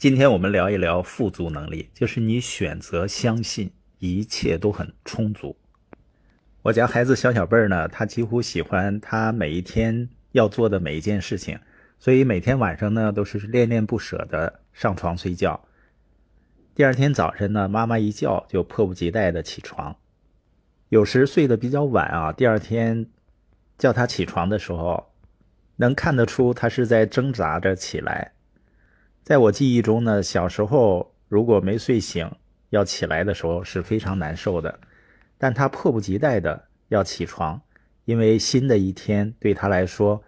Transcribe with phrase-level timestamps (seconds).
[0.00, 5.54] 今天我们聊一聊富足能力，就是你选择相信一切都很充足。
[6.62, 11.60] 我家孩子小小辈儿呢，他几乎喜欢他每一天要做的每一件事情，
[11.98, 15.62] 所以每天晚上呢都是恋恋不舍的上床睡觉。
[16.74, 19.94] 第二天早晨呢，妈妈一叫就迫不及待的起床。
[20.88, 23.06] 有时睡得比较晚啊，第二天
[23.76, 25.12] 叫他起床的时候，
[25.76, 28.32] 能看得出他是在挣扎着起来。
[29.22, 32.30] 在我记忆中呢，小时候如果没睡醒
[32.70, 34.80] 要起来的时候是非常难受的，
[35.38, 37.60] 但他迫不及待的要起床，
[38.04, 40.22] 因为新的一天对他来说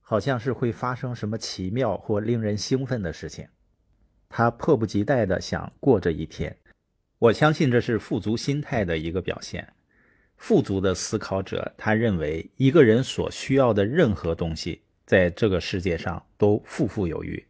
[0.00, 3.48] 好像是会发生什么奇妙或令人兴奋的事情，
[4.28, 6.56] 他迫不及待的想过这一天。
[7.18, 9.66] 我相信这是富足心态的一个表现。
[10.36, 17.42] 富足的思考者，他认为一个人所需要的任何东西在这个世界上都富富有余。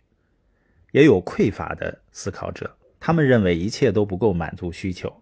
[0.94, 5.12] 也有匮乏的思考者，他们认为一切都不够满足需求。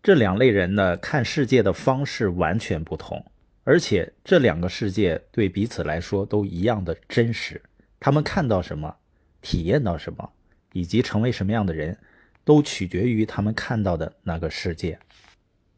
[0.00, 3.26] 这两类人呢，看世界的方式完全不同，
[3.64, 7.60] 而且这两个世界对彼此来说都一样的真实。
[7.98, 8.94] 他们看到什么，
[9.40, 10.30] 体验到什么，
[10.72, 11.98] 以及成为什么样的人，
[12.44, 14.96] 都取决于他们看到的那个世界。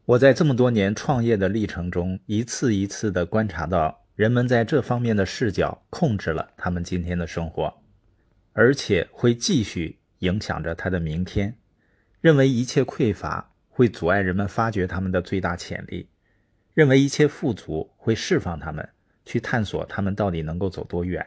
[0.05, 7.73] 我在这么多年创业的历程中，一次一次地观察到，人们在这方面的视角控制了他们今天的生活。
[8.53, 11.55] 而且会继续影响着他的明天，
[12.21, 16.09] 认为一切匮乏会阻碍人们发掘他们的最大潜力，
[16.73, 18.87] 认为一切富足会释放他们
[19.25, 21.25] 去探索他们到底能够走多远。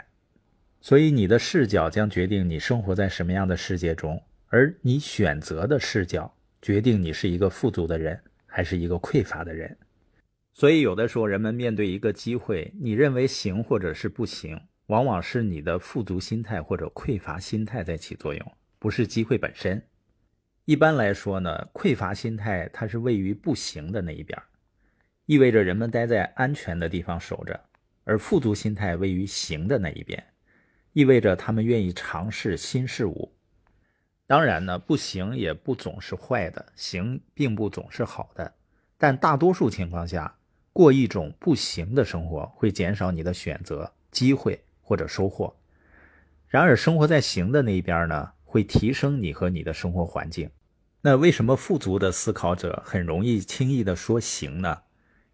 [0.80, 9.78] 所以你的视角将决定你生活在什么样的世界中，而你选择的视角决定你是一个富足的人还是一个匮乏的人。
[10.52, 14.60] 所以有的时候人们面对一个机会，你认为行或者是不行。
[14.92, 19.82] 往往是你的富足心态或者匮乏心态在起作用，不是机会本身。
[20.66, 24.38] 一般来说呢，匮乏心态它是位于不行的那一边，
[25.24, 27.58] 意味着人们待在安全的地方守着；
[28.04, 30.22] 而富足心态位于行的那一边，
[30.92, 33.32] 意味着他们愿意尝试新事物。
[34.26, 38.52] 当然呢，不行也不总是坏的，行并不总是好的，
[38.98, 40.36] 但大多数情况下，
[40.70, 44.62] 过一种不行的生活会减少你的选择机会。
[44.82, 45.56] 或者收获，
[46.48, 50.50] 然而生活在行的那一边呢，会提升你和你的生活环境。
[51.00, 54.82] 那为什么富足的思考者很容易轻易的说行呢？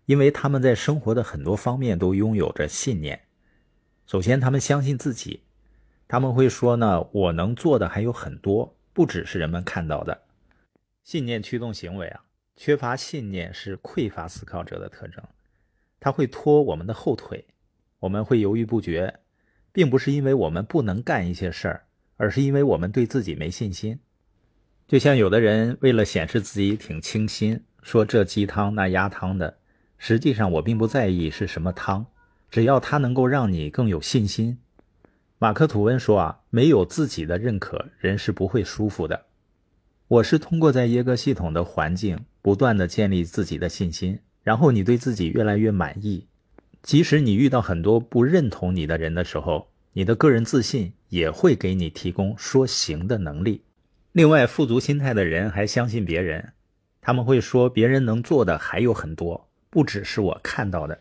[0.06, 3.20] 因为他们在生活的很多方面都拥有着信念。
[4.06, 5.42] 首先，他们相信自己，
[6.06, 10.22] 他们会说呢，我能做的还有很多，不只是人们看到的。
[11.04, 12.25] 信念驱动行为啊，
[12.56, 15.22] 缺乏信念是匮乏思考者的特征，
[16.00, 17.44] 他会拖我们的后腿，
[17.98, 19.20] 我们会犹豫不决。
[19.73, 21.84] 并不是因为我们不能干一些事儿，
[22.17, 23.99] 而是因为我们对自己没信心。
[24.87, 29.59] 就像有的人为了显示自己挺清新，说这鸡汤那鸭汤的，
[29.99, 32.06] 实际上我并不在意是什么汤，
[32.51, 34.59] 只要它能够让你更有信心。
[35.39, 39.27] 马克吐温说啊，没有自己的认可，人是不会舒服的。
[40.09, 46.27] 我是通过在耶格系统的环境不断的建立自己的信心，然后你对自己越来越满意。
[46.83, 53.62] 即使你遇到很多不认同你的人的时候，你的个人自信也会给你提供说行的能力。
[54.12, 56.53] 另外，富足心态的人还相信别人，
[57.00, 61.00] 他们会说别人能做的还有很多，不只是我看到的。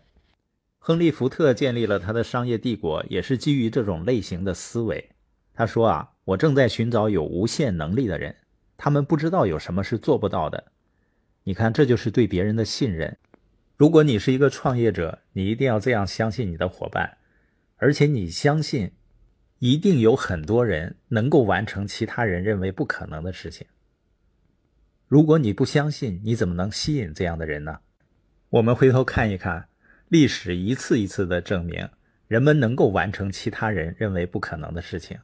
[0.80, 5.10] 亨利·福特建立了他的商业帝国，也是基于这种类型的思维。
[5.54, 8.36] 他说啊，我正在寻找有无限能力的人，
[8.78, 10.72] 他们不知道有什么是做不到的。
[11.44, 13.18] 你看，这就是对别人的信任。
[13.78, 17.18] 如果你是一个创业者，你一定要这样相信你的伙伴，
[17.76, 18.92] 而且你相信，
[19.60, 23.68] 一定有很多人能够完成其他人认为不可能的事情。
[25.08, 27.82] 如果你不相信，你怎么能吸引这样的人呢？
[28.50, 29.68] 我们回头看一看，
[30.08, 31.88] 历史一次一次的证明，
[32.28, 35.20] 人们能够完成其他人认为不可能的事情，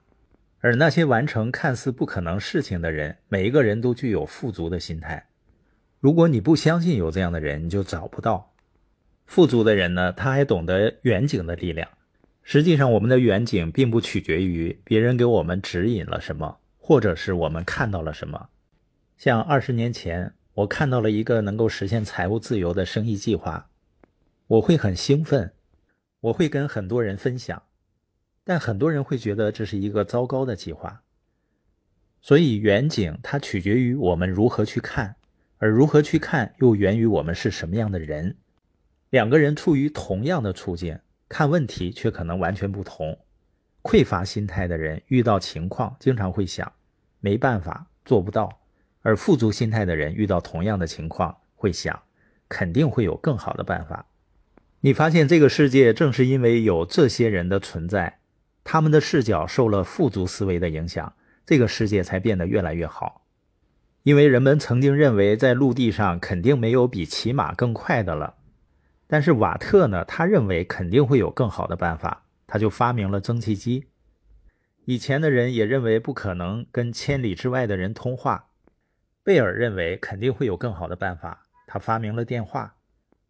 [0.60, 5.28] 而那些完成看似不可能事情的人，每一个人都具有富足的心态。
[6.00, 8.53] 如果你不相信有这样的人，你就找不到
[9.26, 10.12] 富足的人呢。
[10.12, 11.88] 他还懂得远景的力量。
[12.42, 18.50] 实际上，我们的远景并不取决于别人给我们指引了什么，或者是我们看到了什么。
[19.18, 23.70] 像二十年前，我看到了一个能够实现财务自由的生意计划，
[24.48, 25.54] 我会很兴奋，
[26.20, 27.64] 我会跟很多人分享，
[28.44, 31.02] 但很多人会觉得这是一个糟糕的计划。
[32.20, 35.16] 所以，远景它取决于我们如何去看。
[35.60, 38.36] 而如何去看，又源于我们是什么样的人。
[39.14, 40.98] 两个人处于同样的处境，
[41.30, 43.16] 看问题却可能完全不同。
[43.84, 46.74] 匮乏心态的人遇到情况经常会想
[47.20, 48.62] 没办法做不到，
[49.04, 52.02] 而富足心态的人遇到同样的情况会想
[52.50, 54.08] 肯定会有更好的办法。
[54.80, 58.18] 你发现这个世界正是因为有这些人的存在，
[58.64, 61.14] 他们的视角受了富足思维的影响，
[61.46, 63.22] 这个世界才变得越来越好。
[64.02, 68.38] 因为人们曾经认为在陆地上肯定没有比骑马更快的了，
[69.08, 72.24] 但是瓦特呢，他认为肯定会有更好的办法。
[72.46, 73.88] 他就发明了蒸汽机。
[74.86, 78.50] 以前的人也认为不可能跟千里之外的人通话。
[79.24, 82.76] 贝尔认为肯定会有更好的办法，他发明了电话。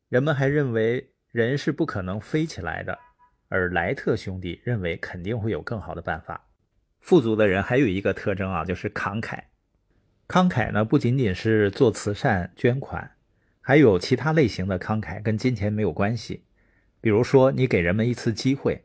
[0.10, 2.98] 人们还认为人是不可能飞起来的，
[3.48, 6.46] 而莱特兄弟认为肯定会有更好的办法。
[7.00, 9.40] 富足的人还有一个特征啊，就是慷慨。
[10.28, 13.12] 慷慨呢，不仅仅是做慈善捐款，
[13.66, 16.44] 还有其他类型的慷慨，跟金钱没有关系。
[17.00, 18.84] 比如说，你给人们一次机会。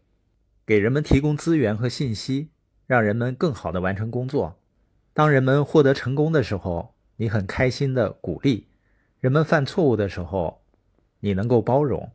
[0.64, 2.50] 给人们提供资源和信息，
[2.86, 4.60] 让人们更好的完成工作。
[5.12, 8.66] 当人们获得成功的时候，你很开心的鼓励；
[9.18, 10.62] 人们犯错误的时候，
[11.18, 12.12] 你能够包容。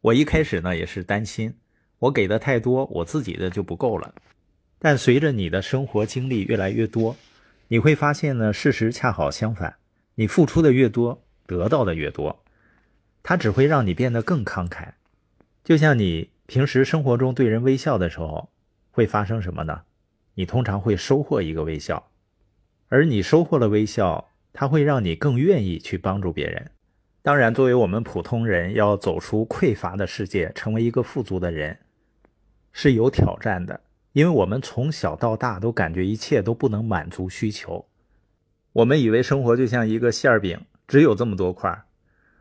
[0.00, 1.54] 我一开始呢也是担心，
[2.00, 4.12] 我给的太多，我自己的就不够了。
[4.80, 7.14] 但随着你的生活经历越来越多，
[7.68, 9.76] 你会发现呢，事实恰好相反。
[10.16, 12.42] 你付出的越多，得到的越多，
[13.22, 14.88] 它只会让你变得更慷慨。
[15.64, 16.30] 就像你。
[16.44, 18.50] 平时生活中对人微笑的时候，
[18.90, 19.82] 会发生什么呢？
[20.34, 22.10] 你通常会收获一个微笑，
[22.88, 26.70] 而你收获了微笑，它会让你更愿意去帮助别人。
[27.22, 31.78] 当然，作为我们普通人，要走出匮乏的世界，成为一个富足的人，
[32.72, 33.80] 是有挑战的。
[34.12, 37.86] 因为我们从小到大都感觉一切都不能满足需求，
[38.74, 40.60] 我们以为生活就像一个馅饼，
[40.92, 41.84] 只有这么多块，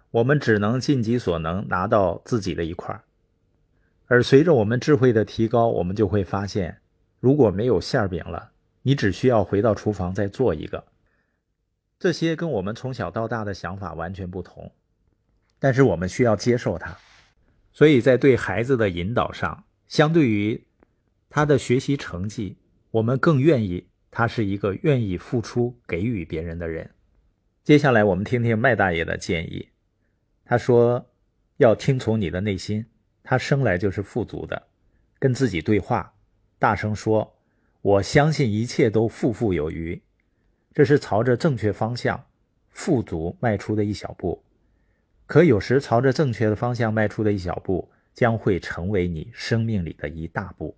[0.10, 3.02] 我们只能尽己所能拿到自己的一块。
[4.08, 6.82] 而随着我们智慧的提高，我们就会发现，
[7.22, 8.52] 如果没有馅饼了，
[8.82, 10.84] 你只需要回到厨房再做一个。
[11.98, 14.70] 这些跟我们从小到大的想法完全不同，
[15.58, 16.94] 但是我们需要接受它。
[17.72, 20.62] 所以在对孩子的引导上，相对于
[21.30, 22.58] 他的学习成绩，
[22.90, 26.92] 我们更愿意他是一个愿意付出、给予别人的人。
[27.64, 29.70] 接下来我们听听麦大爷的建议，
[30.44, 31.06] 他说
[31.58, 32.84] 要听从你的内心。
[33.22, 34.68] 他生来就是富足的，
[35.20, 36.12] 跟自己对话，
[36.58, 37.38] 大声说
[37.84, 40.02] ：“我相信一切都富富有余。”
[40.74, 42.26] 这是朝着正确方向
[42.70, 44.44] 富足迈出的一小步。
[45.28, 50.76] 可有时朝着正确的方向迈出的一小步，将会成为你生命里的一大步。